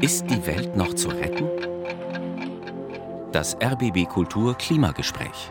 [0.00, 1.48] Ist die Welt noch zu retten?
[3.32, 5.50] Das RBB Kultur Klimagespräch.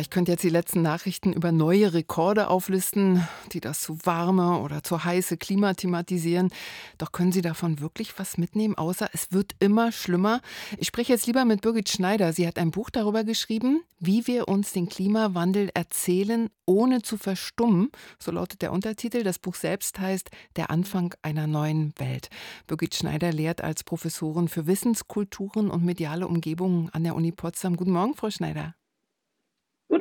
[0.00, 4.82] Ich könnte jetzt die letzten Nachrichten über neue Rekorde auflisten, die das zu warme oder
[4.82, 6.50] zu heiße Klima thematisieren.
[6.98, 10.40] Doch können Sie davon wirklich was mitnehmen, außer es wird immer schlimmer?
[10.76, 12.32] Ich spreche jetzt lieber mit Birgit Schneider.
[12.32, 17.90] Sie hat ein Buch darüber geschrieben, wie wir uns den Klimawandel erzählen, ohne zu verstummen.
[18.18, 19.22] So lautet der Untertitel.
[19.22, 22.28] Das Buch selbst heißt Der Anfang einer neuen Welt.
[22.66, 27.76] Birgit Schneider lehrt als Professorin für Wissenskulturen und mediale Umgebungen an der Uni Potsdam.
[27.76, 28.77] Guten Morgen, Frau Schneider.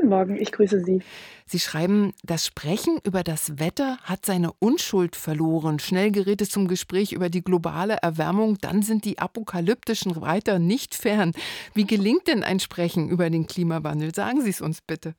[0.07, 1.01] Guten Morgen, ich grüße Sie.
[1.47, 5.79] Sie schreiben, das Sprechen über das Wetter hat seine Unschuld verloren.
[5.79, 10.95] Schnell gerät es zum Gespräch über die globale Erwärmung, dann sind die apokalyptischen Reiter nicht
[10.95, 11.33] fern.
[11.73, 14.15] Wie gelingt denn ein Sprechen über den Klimawandel?
[14.15, 15.13] Sagen Sie es uns bitte.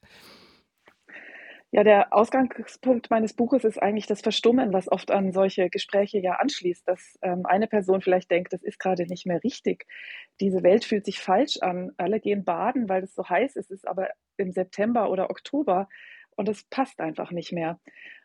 [1.70, 6.36] Ja, der Ausgangspunkt meines Buches ist eigentlich das Verstummen, was oft an solche Gespräche ja
[6.36, 9.86] anschließt, dass ähm, eine Person vielleicht denkt, das ist gerade nicht mehr richtig.
[10.40, 11.92] Diese Welt fühlt sich falsch an.
[11.98, 15.88] Alle gehen baden, weil es so heiß ist, es ist aber im September oder Oktober
[16.36, 17.78] und es passt einfach nicht mehr.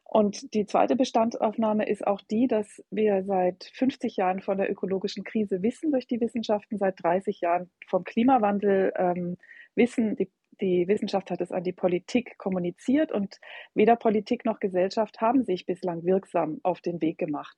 [0.06, 5.24] Und die zweite Bestandaufnahme ist auch die, dass wir seit 50 Jahren von der ökologischen
[5.26, 9.38] Krise wissen durch die Wissenschaften, seit 30 Jahren vom Klimawandel ähm,
[9.76, 10.16] wissen.
[10.16, 10.30] Die
[10.62, 13.40] die Wissenschaft hat es an die Politik kommuniziert und
[13.74, 17.58] weder Politik noch Gesellschaft haben sich bislang wirksam auf den Weg gemacht.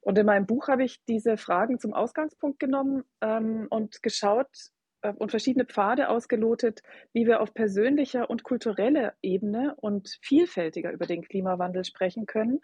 [0.00, 4.50] Und in meinem Buch habe ich diese Fragen zum Ausgangspunkt genommen ähm, und geschaut
[5.02, 11.06] äh, und verschiedene Pfade ausgelotet, wie wir auf persönlicher und kultureller Ebene und vielfältiger über
[11.06, 12.60] den Klimawandel sprechen können,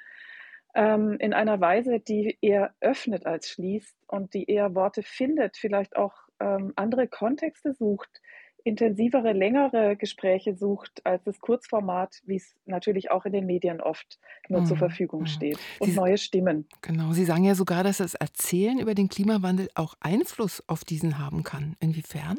[0.75, 5.97] ähm, in einer Weise, die eher öffnet als schließt und die eher Worte findet, vielleicht
[5.97, 8.20] auch ähm, andere Kontexte sucht,
[8.69, 14.19] intensivere, längere Gespräche sucht als das Kurzformat, wie es natürlich auch in den Medien oft
[14.48, 14.66] nur mhm.
[14.66, 15.27] zur Verfügung mhm.
[15.27, 15.58] steht.
[15.78, 16.66] Und Sie, neue Stimmen.
[16.83, 21.19] Genau, Sie sagen ja sogar, dass das Erzählen über den Klimawandel auch Einfluss auf diesen
[21.19, 21.77] haben kann.
[21.80, 22.38] Inwiefern?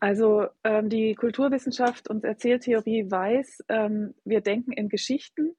[0.00, 5.56] Also ähm, die Kulturwissenschaft und Erzähltheorie weiß, ähm, wir denken in Geschichten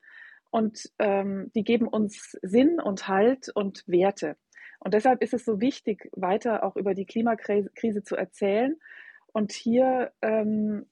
[0.51, 4.37] und ähm, die geben uns Sinn und Halt und Werte.
[4.79, 8.75] Und deshalb ist es so wichtig, weiter auch über die Klimakrise zu erzählen.
[9.33, 10.85] Und hier ähm,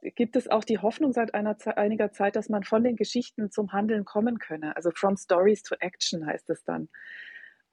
[0.00, 3.72] gibt es auch die Hoffnung seit einer, einiger Zeit, dass man von den Geschichten zum
[3.72, 4.76] Handeln kommen könne.
[4.76, 6.88] Also from stories to action heißt es dann.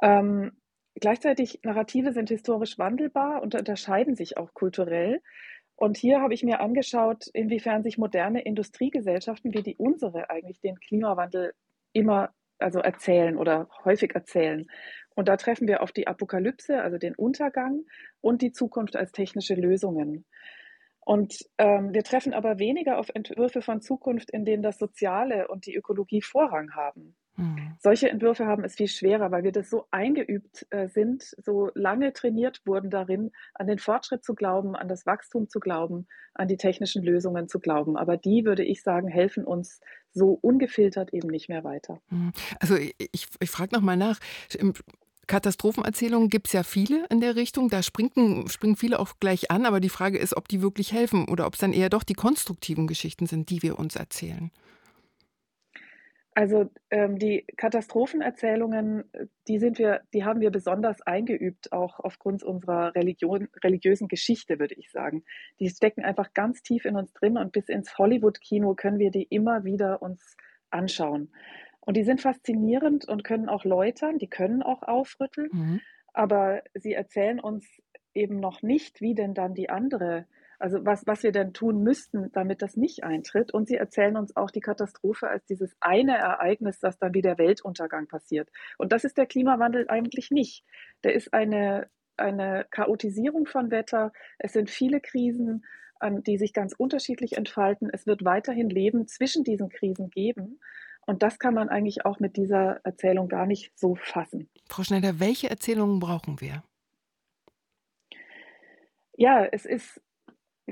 [0.01, 0.51] Ähm,
[0.95, 5.21] gleichzeitig Narrative sind historisch wandelbar und unterscheiden sich auch kulturell.
[5.75, 10.79] Und hier habe ich mir angeschaut, inwiefern sich moderne Industriegesellschaften wie die unsere eigentlich den
[10.79, 11.53] Klimawandel
[11.93, 12.29] immer
[12.59, 14.67] also erzählen oder häufig erzählen.
[15.15, 17.85] Und da treffen wir auf die Apokalypse, also den Untergang
[18.21, 20.25] und die Zukunft als technische Lösungen.
[21.03, 25.65] Und ähm, wir treffen aber weniger auf Entwürfe von Zukunft, in denen das Soziale und
[25.65, 27.15] die Ökologie Vorrang haben.
[27.37, 27.75] Mhm.
[27.79, 32.13] Solche Entwürfe haben es viel schwerer, weil wir das so eingeübt äh, sind, so lange
[32.13, 36.57] trainiert wurden darin, an den Fortschritt zu glauben, an das Wachstum zu glauben, an die
[36.57, 37.97] technischen Lösungen zu glauben.
[37.97, 39.79] Aber die, würde ich sagen, helfen uns
[40.13, 42.01] so ungefiltert eben nicht mehr weiter.
[42.09, 42.33] Mhm.
[42.59, 44.19] Also ich, ich, ich frage nochmal nach.
[45.27, 47.69] Katastrophenerzählungen gibt es ja viele in der Richtung.
[47.69, 49.65] Da springen, springen viele auch gleich an.
[49.65, 52.15] Aber die Frage ist, ob die wirklich helfen oder ob es dann eher doch die
[52.15, 54.51] konstruktiven Geschichten sind, die wir uns erzählen.
[56.33, 59.03] Also ähm, die Katastrophenerzählungen,
[59.49, 64.75] die sind wir, die haben wir besonders eingeübt, auch aufgrund unserer Religion, religiösen Geschichte, würde
[64.75, 65.25] ich sagen.
[65.59, 69.23] Die stecken einfach ganz tief in uns drin und bis ins Hollywood-Kino können wir die
[69.23, 70.37] immer wieder uns
[70.69, 71.33] anschauen.
[71.81, 75.81] Und die sind faszinierend und können auch läutern, die können auch aufrütteln, mhm.
[76.13, 77.67] aber sie erzählen uns
[78.13, 80.27] eben noch nicht, wie denn dann die andere,
[80.61, 83.53] also was, was wir denn tun müssten, damit das nicht eintritt.
[83.53, 87.37] Und sie erzählen uns auch die Katastrophe als dieses eine Ereignis, das dann wie der
[87.37, 88.49] Weltuntergang passiert.
[88.77, 90.63] Und das ist der Klimawandel eigentlich nicht.
[91.03, 94.13] Der ist eine, eine Chaotisierung von Wetter.
[94.37, 95.65] Es sind viele Krisen,
[96.25, 97.89] die sich ganz unterschiedlich entfalten.
[97.91, 100.59] Es wird weiterhin Leben zwischen diesen Krisen geben.
[101.05, 104.49] Und das kann man eigentlich auch mit dieser Erzählung gar nicht so fassen.
[104.69, 106.63] Frau Schneider, welche Erzählungen brauchen wir?
[109.17, 110.01] Ja, es ist,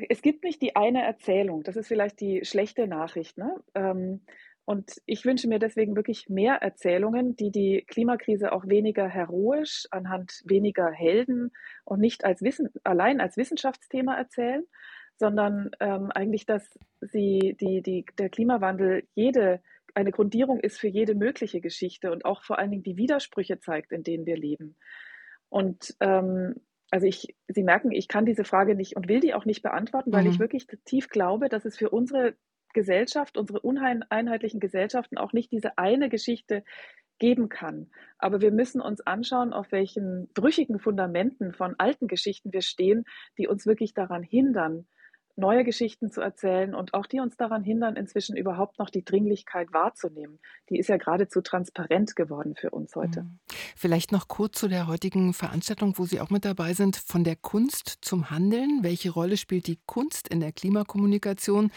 [0.09, 1.63] es gibt nicht die eine Erzählung.
[1.63, 3.37] Das ist vielleicht die schlechte Nachricht.
[3.37, 3.55] Ne?
[3.75, 4.21] Ähm,
[4.65, 10.43] und ich wünsche mir deswegen wirklich mehr Erzählungen, die die Klimakrise auch weniger heroisch anhand
[10.45, 11.51] weniger Helden
[11.85, 14.63] und nicht als Wissen, allein als Wissenschaftsthema erzählen,
[15.17, 19.61] sondern ähm, eigentlich, dass sie die, die, der Klimawandel jede
[19.95, 23.91] eine Grundierung ist für jede mögliche Geschichte und auch vor allen Dingen die Widersprüche zeigt,
[23.91, 24.75] in denen wir leben.
[25.49, 26.55] Und ähm,
[26.91, 30.12] also ich, Sie merken, ich kann diese Frage nicht und will die auch nicht beantworten,
[30.12, 30.31] weil mhm.
[30.31, 32.36] ich wirklich tief glaube, dass es für unsere
[32.74, 36.63] Gesellschaft, unsere uneinheitlichen Gesellschaften auch nicht diese eine Geschichte
[37.19, 37.91] geben kann.
[38.18, 43.06] Aber wir müssen uns anschauen, auf welchen brüchigen Fundamenten von alten Geschichten wir stehen,
[43.38, 44.88] die uns wirklich daran hindern,
[45.39, 49.74] neue Geschichten zu erzählen und auch die uns daran hindern, inzwischen überhaupt noch die Dringlichkeit
[49.74, 50.39] wahrzunehmen.
[50.69, 53.24] Die ist ja geradezu transparent geworden für uns heute.
[53.24, 53.39] Mhm.
[53.75, 57.36] Vielleicht noch kurz zu der heutigen Veranstaltung, wo Sie auch mit dabei sind, von der
[57.36, 58.80] Kunst zum Handeln.
[58.83, 61.71] Welche Rolle spielt die Kunst in der Klimakommunikation?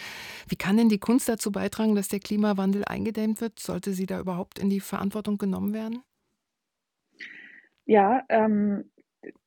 [0.49, 3.59] Wie kann denn die Kunst dazu beitragen, dass der Klimawandel eingedämmt wird?
[3.59, 6.03] Sollte sie da überhaupt in die Verantwortung genommen werden?
[7.85, 8.91] Ja, ähm,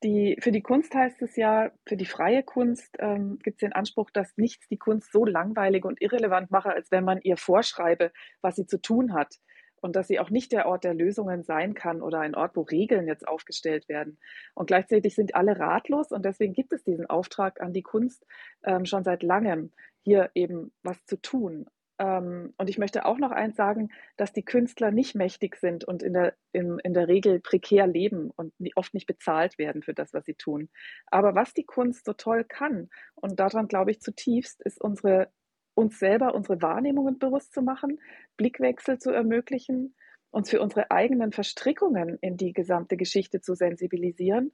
[0.03, 3.73] die, für die Kunst heißt es ja, für die freie Kunst ähm, gibt es den
[3.73, 8.11] Anspruch, dass nichts die Kunst so langweilig und irrelevant mache, als wenn man ihr vorschreibe,
[8.41, 9.35] was sie zu tun hat.
[9.81, 12.61] Und dass sie auch nicht der Ort der Lösungen sein kann oder ein Ort, wo
[12.61, 14.17] Regeln jetzt aufgestellt werden.
[14.55, 18.25] Und gleichzeitig sind alle ratlos und deswegen gibt es diesen Auftrag an die Kunst
[18.63, 21.67] ähm, schon seit langem, hier eben was zu tun.
[21.97, 26.03] Ähm, und ich möchte auch noch eins sagen, dass die Künstler nicht mächtig sind und
[26.03, 30.13] in der, in, in der Regel prekär leben und oft nicht bezahlt werden für das,
[30.13, 30.69] was sie tun.
[31.07, 35.31] Aber was die Kunst so toll kann, und daran glaube ich zutiefst, ist unsere,
[35.73, 37.99] uns selber unsere Wahrnehmungen bewusst zu machen,
[38.37, 39.95] Blickwechsel zu ermöglichen,
[40.31, 44.51] uns für unsere eigenen Verstrickungen in die gesamte Geschichte zu sensibilisieren.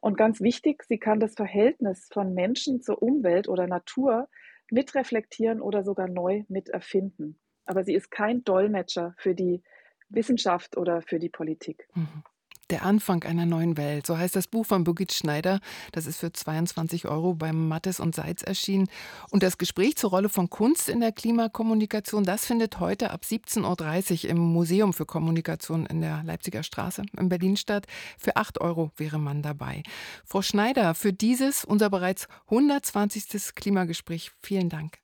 [0.00, 4.28] Und ganz wichtig, sie kann das Verhältnis von Menschen zur Umwelt oder Natur
[4.72, 7.38] mitreflektieren oder sogar neu miterfinden.
[7.66, 9.62] Aber sie ist kein Dolmetscher für die
[10.08, 11.88] Wissenschaft oder für die Politik.
[11.94, 12.24] Mhm.
[12.70, 15.58] Der Anfang einer neuen Welt, so heißt das Buch von Birgit Schneider.
[15.90, 18.88] Das ist für 22 Euro beim Mattes und Seitz erschienen.
[19.30, 24.24] Und das Gespräch zur Rolle von Kunst in der Klimakommunikation, das findet heute ab 17.30
[24.24, 27.86] Uhr im Museum für Kommunikation in der Leipziger Straße in Berlin statt.
[28.16, 29.82] Für 8 Euro wäre man dabei.
[30.24, 33.56] Frau Schneider, für dieses, unser bereits 120.
[33.56, 35.00] Klimagespräch, vielen Dank.